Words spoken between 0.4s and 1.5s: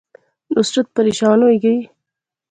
نصرت پریشان